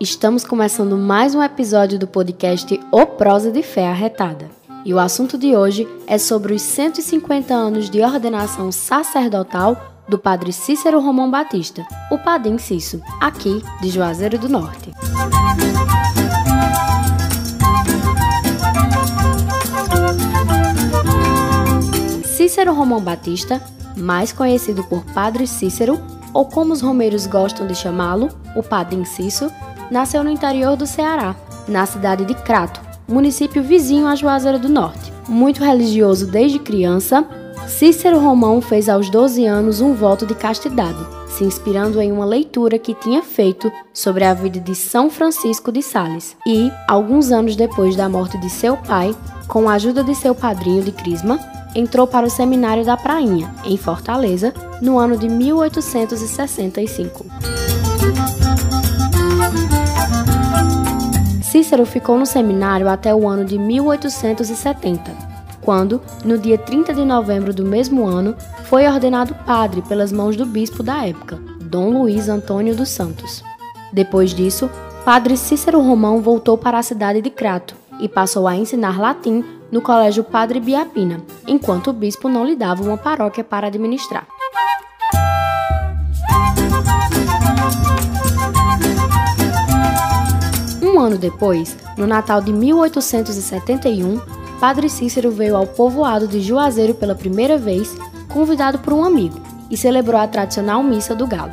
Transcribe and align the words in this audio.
Estamos 0.00 0.44
começando 0.44 0.96
mais 0.96 1.32
um 1.32 1.40
episódio 1.40 1.96
do 1.96 2.08
podcast 2.08 2.80
O 2.90 3.06
Prosa 3.06 3.52
de 3.52 3.62
Fé 3.62 3.86
Arretada. 3.86 4.50
E 4.84 4.92
o 4.92 4.98
assunto 4.98 5.38
de 5.38 5.54
hoje 5.56 5.86
é 6.08 6.18
sobre 6.18 6.54
os 6.54 6.60
150 6.60 7.54
anos 7.54 7.88
de 7.88 8.02
ordenação 8.02 8.72
sacerdotal 8.72 9.94
do 10.08 10.18
padre 10.18 10.52
Cícero 10.52 10.98
Romão 10.98 11.30
Batista, 11.30 11.86
o 12.10 12.18
Padim 12.18 12.58
Cício, 12.58 13.00
aqui 13.20 13.62
de 13.80 13.90
Juazeiro 13.90 14.38
do 14.38 14.48
Norte. 14.48 14.92
Cícero 22.24 22.74
Romão 22.74 23.00
Batista, 23.00 23.62
mais 23.96 24.32
conhecido 24.32 24.82
por 24.82 25.04
Padre 25.04 25.46
Cícero, 25.46 26.17
ou 26.32 26.44
como 26.44 26.72
os 26.72 26.80
romeiros 26.80 27.26
gostam 27.26 27.66
de 27.66 27.74
chamá-lo, 27.74 28.28
o 28.54 28.62
Padim 28.62 29.04
Cício, 29.04 29.50
nasceu 29.90 30.22
no 30.22 30.30
interior 30.30 30.76
do 30.76 30.86
Ceará, 30.86 31.34
na 31.66 31.86
cidade 31.86 32.24
de 32.24 32.34
Crato, 32.34 32.80
município 33.08 33.62
vizinho 33.62 34.06
a 34.06 34.14
Juazeiro 34.14 34.58
do 34.58 34.68
Norte. 34.68 35.12
Muito 35.28 35.62
religioso 35.62 36.26
desde 36.26 36.58
criança, 36.58 37.26
Cícero 37.68 38.18
Romão 38.18 38.62
fez 38.62 38.88
aos 38.88 39.10
12 39.10 39.44
anos 39.44 39.80
um 39.80 39.92
voto 39.92 40.24
de 40.24 40.34
castidade, 40.34 40.98
se 41.28 41.44
inspirando 41.44 42.00
em 42.00 42.10
uma 42.10 42.24
leitura 42.24 42.78
que 42.78 42.94
tinha 42.94 43.22
feito 43.22 43.70
sobre 43.92 44.24
a 44.24 44.32
vida 44.32 44.58
de 44.58 44.74
São 44.74 45.10
Francisco 45.10 45.70
de 45.70 45.82
Sales. 45.82 46.34
E, 46.46 46.72
alguns 46.88 47.30
anos 47.30 47.54
depois 47.54 47.94
da 47.94 48.08
morte 48.08 48.38
de 48.38 48.48
seu 48.48 48.76
pai, 48.76 49.14
com 49.46 49.68
a 49.68 49.74
ajuda 49.74 50.02
de 50.02 50.14
seu 50.14 50.34
padrinho 50.34 50.82
de 50.82 50.92
Crisma, 50.92 51.38
entrou 51.74 52.06
para 52.06 52.26
o 52.26 52.30
Seminário 52.30 52.84
da 52.84 52.96
Prainha, 52.96 53.54
em 53.64 53.76
Fortaleza, 53.76 54.54
no 54.80 54.98
ano 54.98 55.16
de 55.16 55.28
1865. 55.28 57.26
Cícero 61.42 61.84
ficou 61.86 62.18
no 62.18 62.26
seminário 62.26 62.88
até 62.88 63.14
o 63.14 63.26
ano 63.26 63.44
de 63.44 63.58
1870, 63.58 65.10
quando, 65.62 66.00
no 66.24 66.38
dia 66.38 66.56
30 66.58 66.94
de 66.94 67.04
novembro 67.04 67.52
do 67.52 67.64
mesmo 67.64 68.06
ano, 68.06 68.36
foi 68.64 68.86
ordenado 68.86 69.34
padre 69.46 69.82
pelas 69.82 70.12
mãos 70.12 70.36
do 70.36 70.46
bispo 70.46 70.82
da 70.82 71.06
época, 71.06 71.38
Dom 71.60 71.90
Luiz 71.90 72.28
Antônio 72.28 72.76
dos 72.76 72.90
Santos. 72.90 73.42
Depois 73.92 74.34
disso, 74.34 74.70
Padre 75.04 75.36
Cícero 75.36 75.80
Romão 75.80 76.20
voltou 76.20 76.58
para 76.58 76.78
a 76.78 76.82
cidade 76.82 77.22
de 77.22 77.30
Crato 77.30 77.74
e 77.98 78.08
passou 78.08 78.46
a 78.46 78.54
ensinar 78.54 79.00
latim 79.00 79.42
no 79.70 79.80
Colégio 79.80 80.24
Padre 80.24 80.60
Biapina, 80.60 81.20
enquanto 81.46 81.88
o 81.88 81.92
bispo 81.92 82.28
não 82.28 82.44
lhe 82.44 82.56
dava 82.56 82.82
uma 82.82 82.96
paróquia 82.96 83.44
para 83.44 83.66
administrar. 83.66 84.26
Um 90.82 90.98
ano 90.98 91.18
depois, 91.18 91.76
no 91.96 92.06
Natal 92.06 92.40
de 92.40 92.52
1871, 92.52 94.20
Padre 94.58 94.88
Cícero 94.88 95.30
veio 95.30 95.56
ao 95.56 95.66
povoado 95.66 96.26
de 96.26 96.40
Juazeiro 96.40 96.94
pela 96.94 97.14
primeira 97.14 97.56
vez, 97.56 97.94
convidado 98.28 98.78
por 98.78 98.92
um 98.92 99.04
amigo, 99.04 99.40
e 99.70 99.76
celebrou 99.76 100.20
a 100.20 100.26
tradicional 100.26 100.82
Missa 100.82 101.14
do 101.14 101.26
Galo. 101.26 101.52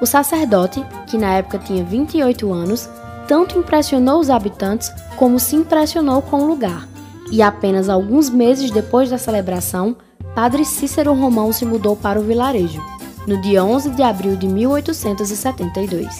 O 0.00 0.06
sacerdote, 0.06 0.84
que 1.06 1.18
na 1.18 1.34
época 1.34 1.58
tinha 1.58 1.84
28 1.84 2.52
anos, 2.52 2.88
tanto 3.28 3.58
impressionou 3.58 4.18
os 4.18 4.30
habitantes 4.30 4.90
como 5.16 5.38
se 5.38 5.54
impressionou 5.54 6.22
com 6.22 6.40
o 6.40 6.46
lugar, 6.46 6.88
e 7.30 7.42
apenas 7.42 7.88
alguns 7.88 8.28
meses 8.28 8.70
depois 8.70 9.08
da 9.10 9.18
celebração, 9.18 9.96
Padre 10.34 10.64
Cícero 10.64 11.12
Romão 11.12 11.52
se 11.52 11.64
mudou 11.64 11.96
para 11.96 12.18
o 12.18 12.22
vilarejo, 12.22 12.82
no 13.26 13.40
dia 13.40 13.64
11 13.64 13.90
de 13.90 14.02
abril 14.02 14.36
de 14.36 14.48
1872. 14.48 16.18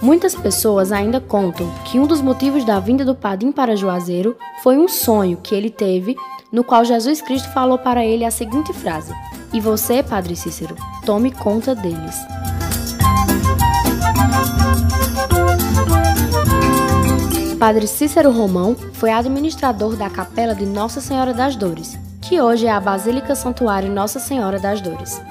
Muitas 0.00 0.34
pessoas 0.34 0.90
ainda 0.90 1.20
contam 1.20 1.70
que 1.84 1.98
um 1.98 2.06
dos 2.06 2.20
motivos 2.20 2.64
da 2.64 2.80
vinda 2.80 3.04
do 3.04 3.14
Padim 3.14 3.52
para 3.52 3.76
Juazeiro 3.76 4.36
foi 4.62 4.76
um 4.76 4.88
sonho 4.88 5.38
que 5.40 5.54
ele 5.54 5.70
teve, 5.70 6.16
no 6.50 6.64
qual 6.64 6.84
Jesus 6.84 7.22
Cristo 7.22 7.48
falou 7.52 7.78
para 7.78 8.04
ele 8.04 8.24
a 8.24 8.30
seguinte 8.30 8.72
frase: 8.72 9.14
E 9.52 9.60
você, 9.60 10.02
Padre 10.02 10.34
Cícero, 10.34 10.74
tome 11.06 11.30
conta 11.30 11.74
deles. 11.74 12.16
Padre 17.62 17.86
Cícero 17.86 18.32
Romão 18.32 18.74
foi 18.94 19.12
administrador 19.12 19.94
da 19.94 20.10
Capela 20.10 20.52
de 20.52 20.66
Nossa 20.66 21.00
Senhora 21.00 21.32
das 21.32 21.54
Dores, 21.54 21.96
que 22.20 22.40
hoje 22.40 22.66
é 22.66 22.72
a 22.72 22.80
Basílica 22.80 23.36
Santuário 23.36 23.88
Nossa 23.88 24.18
Senhora 24.18 24.58
das 24.58 24.80
Dores. 24.80 25.22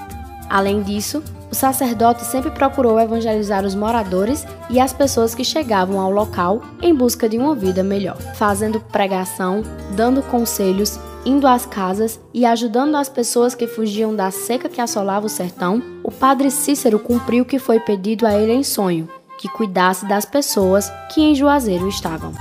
Além 0.50 0.82
disso, 0.82 1.22
o 1.52 1.54
sacerdote 1.54 2.24
sempre 2.24 2.50
procurou 2.50 2.98
evangelizar 2.98 3.66
os 3.66 3.76
moradores 3.76 4.46
e 4.70 4.80
as 4.80 4.94
pessoas 4.94 5.36
que 5.36 5.44
chegavam 5.44 6.00
ao 6.00 6.10
local 6.10 6.62
em 6.82 6.96
busca 6.96 7.28
de 7.28 7.38
uma 7.38 7.54
vida 7.54 7.84
melhor, 7.84 8.16
fazendo 8.36 8.80
pregação, 8.80 9.62
dando 9.94 10.22
conselhos, 10.22 10.98
indo 11.26 11.46
às 11.46 11.66
casas 11.66 12.18
e 12.34 12.46
ajudando 12.46 12.96
as 12.96 13.10
pessoas 13.10 13.54
que 13.54 13.68
fugiam 13.68 14.16
da 14.16 14.32
seca 14.32 14.70
que 14.70 14.80
assolava 14.80 15.26
o 15.26 15.30
sertão. 15.30 15.84
O 16.02 16.10
padre 16.10 16.50
Cícero 16.50 16.98
cumpriu 16.98 17.44
o 17.44 17.46
que 17.46 17.60
foi 17.60 17.82
pedido 17.82 18.26
a 18.26 18.34
ele 18.34 18.54
em 18.54 18.64
sonho, 18.64 19.10
que 19.42 19.50
cuidasse 19.50 20.08
das 20.08 20.24
pessoas 20.24 20.88
que 21.12 21.20
em 21.20 21.34
Juazeiro 21.34 21.90
estavam. 21.90 22.32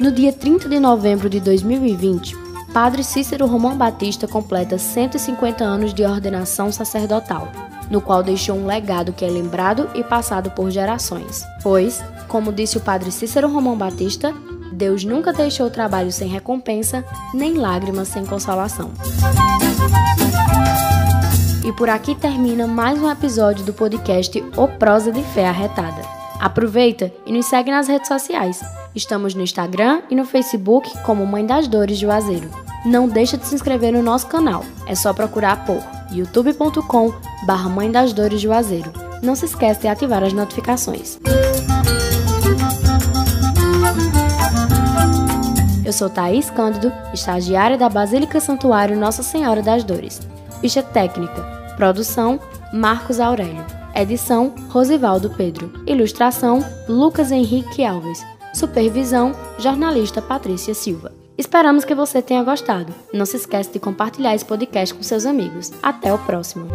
No 0.00 0.10
dia 0.10 0.32
30 0.32 0.66
de 0.66 0.80
novembro 0.80 1.28
de 1.28 1.40
2020, 1.40 2.34
Padre 2.72 3.04
Cícero 3.04 3.46
Romão 3.46 3.76
Batista 3.76 4.26
completa 4.26 4.78
150 4.78 5.62
anos 5.62 5.92
de 5.92 6.02
ordenação 6.04 6.72
sacerdotal, 6.72 7.52
no 7.90 8.00
qual 8.00 8.22
deixou 8.22 8.56
um 8.56 8.66
legado 8.66 9.12
que 9.12 9.26
é 9.26 9.28
lembrado 9.28 9.90
e 9.94 10.02
passado 10.02 10.50
por 10.52 10.70
gerações. 10.70 11.44
Pois, 11.62 12.02
como 12.28 12.50
disse 12.50 12.78
o 12.78 12.80
Padre 12.80 13.10
Cícero 13.10 13.50
Romão 13.52 13.76
Batista, 13.76 14.34
Deus 14.72 15.04
nunca 15.04 15.32
deixou 15.32 15.70
trabalho 15.70 16.12
sem 16.12 16.28
recompensa, 16.28 17.04
nem 17.32 17.54
lágrimas 17.54 18.08
sem 18.08 18.24
consolação. 18.24 18.90
E 21.64 21.72
por 21.72 21.90
aqui 21.90 22.14
termina 22.14 22.66
mais 22.66 23.00
um 23.00 23.10
episódio 23.10 23.64
do 23.64 23.72
podcast 23.72 24.42
O 24.56 24.68
Prosa 24.68 25.12
de 25.12 25.22
Fé 25.22 25.46
Arretada. 25.46 26.00
Aproveita 26.40 27.12
e 27.26 27.32
nos 27.32 27.46
segue 27.46 27.70
nas 27.70 27.88
redes 27.88 28.08
sociais. 28.08 28.60
Estamos 28.94 29.34
no 29.34 29.42
Instagram 29.42 30.02
e 30.08 30.14
no 30.14 30.24
Facebook 30.24 30.88
como 31.02 31.26
Mãe 31.26 31.44
das 31.44 31.68
Dores 31.68 31.98
Juazeiro. 31.98 32.48
Não 32.86 33.08
deixa 33.08 33.36
de 33.36 33.46
se 33.46 33.54
inscrever 33.54 33.92
no 33.92 34.02
nosso 34.02 34.28
canal. 34.28 34.64
É 34.86 34.94
só 34.94 35.12
procurar 35.12 35.66
por 35.66 35.82
youtube.com 36.12 37.12
barra 37.44 37.68
Mãe 37.68 37.90
das 37.90 38.12
Dores 38.12 38.40
Juazeiro. 38.40 38.92
Não 39.22 39.34
se 39.34 39.46
esqueça 39.46 39.80
de 39.80 39.88
ativar 39.88 40.22
as 40.22 40.32
notificações. 40.32 41.18
Eu 45.88 45.92
sou 45.94 46.10
Thaís 46.10 46.50
Cândido, 46.50 46.92
estagiária 47.14 47.78
da 47.78 47.88
Basílica 47.88 48.38
Santuário 48.40 48.94
Nossa 48.94 49.22
Senhora 49.22 49.62
das 49.62 49.82
Dores. 49.82 50.20
Ficha 50.60 50.82
técnica, 50.82 51.40
produção 51.78 52.38
Marcos 52.74 53.18
Aurélio. 53.18 53.64
Edição 53.94 54.54
Rosivaldo 54.68 55.30
Pedro. 55.30 55.72
Ilustração 55.86 56.62
Lucas 56.86 57.32
Henrique 57.32 57.86
Alves. 57.86 58.22
Supervisão, 58.52 59.34
jornalista 59.58 60.20
Patrícia 60.20 60.74
Silva. 60.74 61.10
Esperamos 61.38 61.86
que 61.86 61.94
você 61.94 62.20
tenha 62.20 62.44
gostado. 62.44 62.94
Não 63.10 63.24
se 63.24 63.36
esqueça 63.36 63.72
de 63.72 63.80
compartilhar 63.80 64.34
esse 64.34 64.44
podcast 64.44 64.94
com 64.94 65.02
seus 65.02 65.24
amigos. 65.24 65.72
Até 65.82 66.12
o 66.12 66.18
próximo. 66.18 66.68